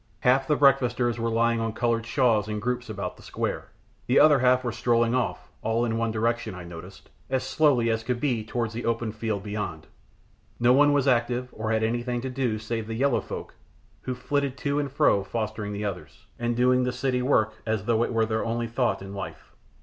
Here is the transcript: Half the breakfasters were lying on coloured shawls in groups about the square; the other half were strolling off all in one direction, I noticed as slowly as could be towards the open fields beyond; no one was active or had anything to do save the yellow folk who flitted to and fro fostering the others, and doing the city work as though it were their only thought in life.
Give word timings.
Half 0.21 0.47
the 0.47 0.55
breakfasters 0.55 1.19
were 1.19 1.29
lying 1.29 1.59
on 1.59 1.73
coloured 1.73 2.07
shawls 2.07 2.47
in 2.47 2.59
groups 2.59 2.89
about 2.89 3.17
the 3.17 3.21
square; 3.21 3.67
the 4.07 4.19
other 4.19 4.39
half 4.39 4.63
were 4.63 4.71
strolling 4.71 5.13
off 5.13 5.51
all 5.61 5.85
in 5.85 5.95
one 5.95 6.09
direction, 6.09 6.55
I 6.55 6.63
noticed 6.63 7.11
as 7.29 7.43
slowly 7.47 7.91
as 7.91 8.01
could 8.01 8.19
be 8.19 8.43
towards 8.43 8.73
the 8.73 8.83
open 8.83 9.11
fields 9.11 9.45
beyond; 9.45 9.85
no 10.59 10.73
one 10.73 10.91
was 10.91 11.07
active 11.07 11.49
or 11.51 11.71
had 11.71 11.83
anything 11.83 12.19
to 12.21 12.31
do 12.31 12.57
save 12.57 12.87
the 12.87 12.95
yellow 12.95 13.21
folk 13.21 13.53
who 14.01 14.15
flitted 14.15 14.57
to 14.57 14.79
and 14.79 14.91
fro 14.91 15.23
fostering 15.23 15.71
the 15.71 15.85
others, 15.85 16.25
and 16.39 16.55
doing 16.57 16.83
the 16.83 16.91
city 16.91 17.21
work 17.21 17.61
as 17.67 17.85
though 17.85 18.01
it 18.03 18.11
were 18.11 18.25
their 18.25 18.43
only 18.43 18.65
thought 18.65 19.03
in 19.03 19.13
life. 19.13 19.51